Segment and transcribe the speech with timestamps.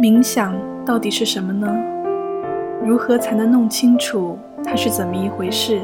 [0.00, 1.68] 冥想到底是什么呢？
[2.82, 5.82] 如何才能弄清楚它是怎么一回事？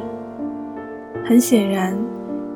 [1.27, 1.95] 很显然，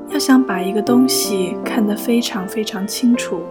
[0.08, 3.42] 要想把一个东西看得非常非常清楚，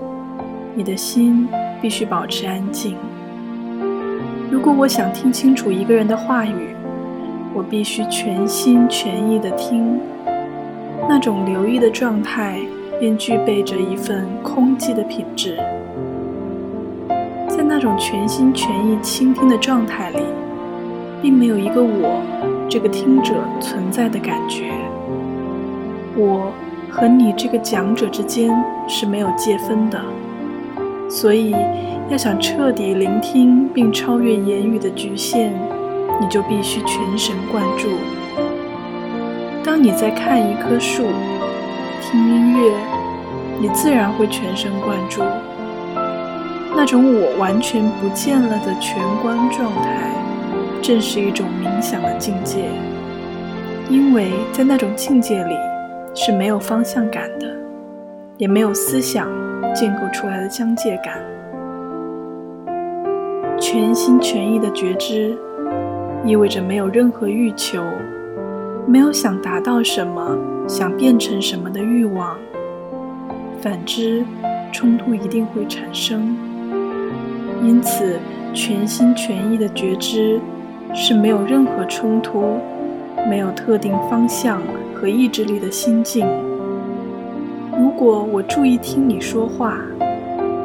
[0.74, 1.48] 你的心
[1.80, 2.96] 必须保持安静。
[4.50, 6.74] 如果我想听清楚一个人的话语，
[7.54, 10.00] 我必须全心全意地听。
[11.08, 12.60] 那种留意的状态，
[13.00, 15.60] 便具备着一份空寂的品质。
[17.70, 20.18] 那种全心全意倾听的状态里，
[21.22, 22.20] 并没有一个我
[22.68, 24.72] 这个听者存在的感觉。
[26.18, 26.52] 我
[26.90, 28.52] 和你这个讲者之间
[28.88, 30.02] 是没有界分的，
[31.08, 31.56] 所以
[32.10, 35.52] 要想彻底聆听并超越言语的局限，
[36.20, 37.88] 你就必须全神贯注。
[39.64, 41.04] 当你在看一棵树、
[42.02, 42.74] 听音乐，
[43.62, 45.22] 你自然会全神贯注。
[46.82, 50.14] 那种我完全不见了的全观状态，
[50.82, 52.70] 正是一种冥想的境界，
[53.90, 55.58] 因为在那种境界里
[56.16, 57.54] 是没有方向感的，
[58.38, 59.28] 也没有思想
[59.76, 61.20] 建构出来的疆界感。
[63.60, 65.38] 全心全意的觉知，
[66.24, 67.84] 意味着没有任何欲求，
[68.88, 72.38] 没有想达到什么、想变成什么的欲望。
[73.60, 74.24] 反之，
[74.72, 76.38] 冲突一定会产生。
[77.62, 78.20] 因此，
[78.54, 80.40] 全心全意的觉知
[80.94, 82.58] 是没有任何冲突、
[83.30, 84.62] 没有特定方向
[84.96, 86.26] 和意志力的心境。
[87.78, 89.78] 如果我注意听你说话，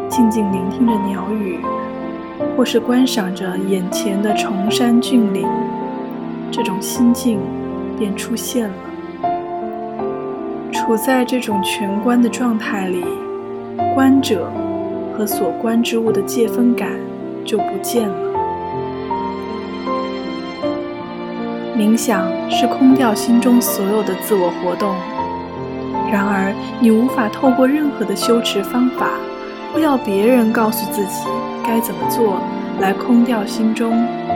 [0.09, 1.59] 静静聆听着鸟语，
[2.57, 5.47] 或是观赏着眼前的崇山峻岭，
[6.51, 7.39] 这种心境
[7.99, 8.75] 便出现了。
[10.73, 13.05] 处在这种全观的状态里，
[13.95, 14.51] 观者。
[15.17, 16.91] 和所观之物的界分感
[17.45, 18.17] 就不见了。
[21.77, 24.95] 冥想是空掉心中所有的自我活动，
[26.11, 29.11] 然而你无法透过任何的修持方法，
[29.73, 31.27] 或要别人告诉自己
[31.67, 32.41] 该怎么做
[32.81, 33.91] 来空掉心中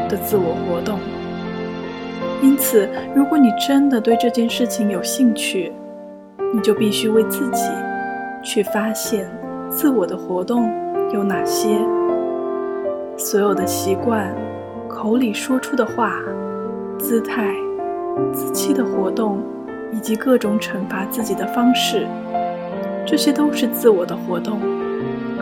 [0.08, 0.98] 的自我活动。
[2.42, 5.72] 因此，如果你真的对这件事情有兴趣，
[6.52, 7.62] 你就必须为自己
[8.42, 9.28] 去发现。
[9.70, 10.70] 自我的活动
[11.12, 11.78] 有哪些？
[13.16, 14.34] 所有的习惯、
[14.88, 16.14] 口里说出的话、
[16.98, 17.54] 姿态、
[18.32, 19.42] 自欺的活动，
[19.92, 22.06] 以及各种惩罚自己的方式，
[23.04, 24.58] 这些都是自我的活动，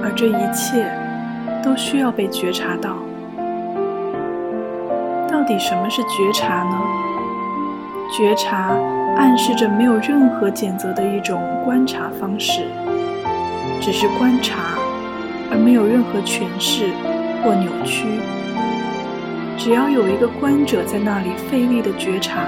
[0.02, 0.90] 而这一切
[1.62, 2.96] 都需要被觉察到。
[5.30, 6.80] 到底什么是觉察呢？
[8.10, 8.76] 觉察
[9.16, 12.62] 暗示着没有任何谴责的一种观察方式。
[13.80, 14.76] 只是观察，
[15.50, 16.88] 而没有任何诠释
[17.42, 18.06] 或扭曲。
[19.56, 22.40] 只要有一个观者在那里费力的觉察，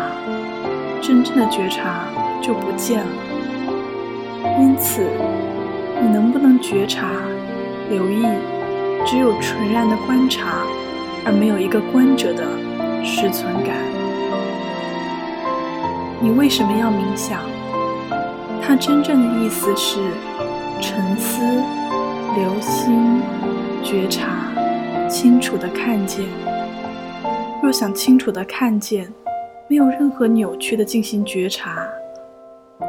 [1.01, 2.05] 真正的觉察
[2.43, 3.07] 就不见了。
[4.61, 5.03] 因此，
[6.01, 7.07] 你能不能觉察、
[7.91, 8.27] 留意，
[9.07, 10.65] 只有纯然的观察，
[11.25, 12.45] 而没有一个观者的
[13.05, 13.75] 实存感？
[16.21, 17.41] 你为什么要冥想？
[18.61, 19.99] 它真正的意思是。
[20.81, 21.41] 沉思、
[22.37, 23.21] 留心、
[23.83, 24.51] 觉察、
[25.09, 26.25] 清楚的看见。
[27.63, 29.13] 若想清楚的看见，
[29.69, 31.87] 没有任何扭曲的进行觉察，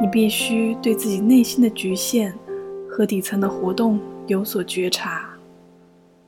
[0.00, 2.32] 你必须对自己内心的局限
[2.88, 5.28] 和底层的活动有所觉察，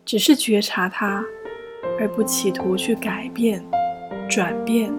[0.04, 1.24] 只是觉察它，
[1.98, 3.64] 而不企图去改变、
[4.28, 4.92] 转变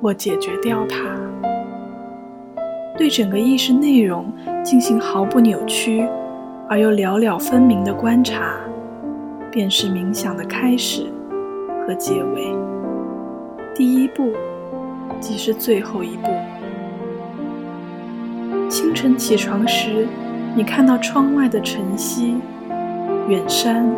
[0.00, 1.29] 或解决掉它。
[3.00, 4.30] 对整个意识内容
[4.62, 6.06] 进行毫不扭曲
[6.68, 8.60] 而又寥寥分明的观察，
[9.50, 11.06] 便是冥想的开始
[11.86, 12.54] 和结尾。
[13.74, 14.30] 第一步
[15.18, 16.28] 即是最后一步。
[18.68, 20.06] 清晨起床时，
[20.54, 22.34] 你看到窗外的晨曦、
[23.28, 23.90] 远山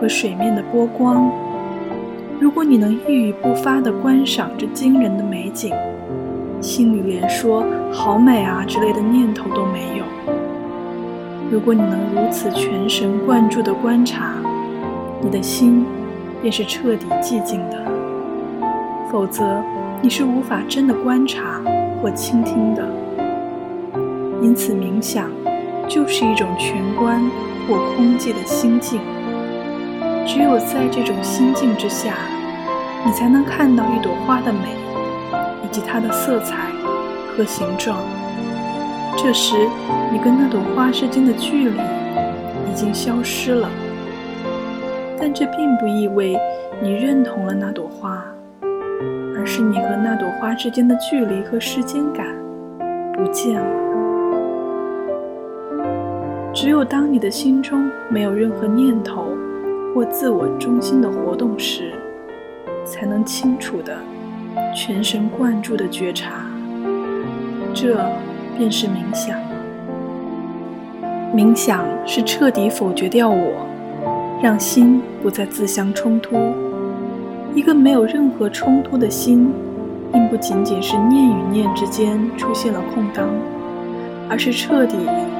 [0.00, 1.30] 和水面的波光。
[2.40, 5.72] 如果你能一语不发地观赏这惊人的美景，
[6.62, 10.04] 心里连说“好美啊”之类的念头都没有。
[11.50, 14.36] 如果你能如此全神贯注地观察，
[15.20, 15.84] 你的心
[16.40, 17.76] 便是彻底寂静的；
[19.10, 19.60] 否则，
[20.00, 21.60] 你是无法真的观察
[22.00, 22.88] 或倾听的。
[24.40, 25.28] 因此，冥想
[25.88, 27.20] 就是一种全观
[27.66, 29.00] 或空寂的心境。
[30.24, 32.14] 只有在这种心境之下，
[33.04, 34.80] 你才能看到一朵花的美。
[35.72, 36.68] 及它的色彩
[37.36, 37.98] 和形状。
[39.16, 39.56] 这时，
[40.12, 41.76] 你跟那朵花之间的距离
[42.70, 43.68] 已经消失了。
[45.18, 46.36] 但这并不意味
[46.80, 48.24] 你认同了那朵花，
[49.36, 52.26] 而是你和那朵花之间的距离和时间感
[53.14, 53.66] 不见了。
[56.52, 59.28] 只有当你的心中没有任何念头
[59.94, 61.92] 或自我中心的活动时，
[62.84, 63.96] 才能清楚的、
[64.74, 66.46] 全神贯注的觉察。
[67.74, 68.04] 这
[68.56, 69.36] 便是冥想。
[71.34, 73.66] 冥想是彻底否决掉我，
[74.42, 76.36] 让心不再自相冲突。
[77.54, 79.50] 一个没有任何冲突的心，
[80.12, 83.26] 并不仅仅是念与念之间出现了空档，
[84.28, 84.96] 而是彻底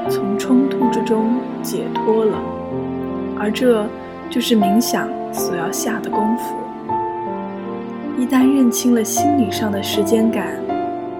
[0.08, 2.38] 从冲突之中解脱了。
[3.38, 3.86] 而这
[4.30, 6.54] 就是冥想所要下的功夫。
[8.22, 10.56] 一旦认清了心理上的时间感，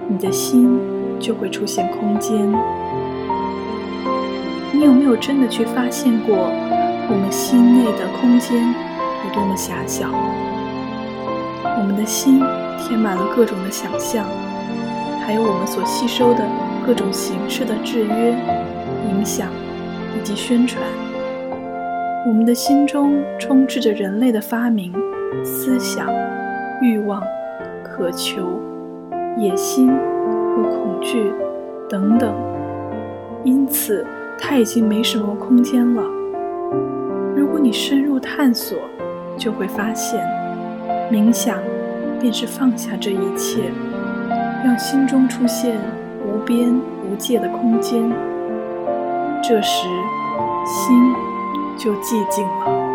[0.07, 0.79] 你的心
[1.19, 2.49] 就会出现空间。
[4.71, 8.57] 你有没有真的去发现过，我们心内的空间
[9.25, 10.11] 有多么狭小？
[11.77, 12.39] 我们的心
[12.79, 14.25] 填满了各种的想象，
[15.25, 16.47] 还有我们所吸收的
[16.85, 18.33] 各种形式的制约、
[19.09, 19.49] 影响
[20.17, 20.81] 以及宣传。
[22.25, 24.93] 我们的心中充斥着人类的发明、
[25.43, 26.07] 思想。
[26.81, 27.23] 欲望、
[27.83, 28.61] 渴求、
[29.37, 31.31] 野心和恐惧
[31.89, 32.33] 等等，
[33.43, 34.05] 因此
[34.39, 36.03] 它已经没什么空间了。
[37.35, 38.77] 如果你深入探索，
[39.37, 40.25] 就会发现，
[41.11, 41.57] 冥想
[42.19, 43.71] 便是放下这一切，
[44.63, 45.77] 让心中出现
[46.25, 46.73] 无边
[47.09, 48.11] 无界的空间。
[49.41, 49.87] 这时，
[50.65, 51.13] 心
[51.77, 52.92] 就寂静了。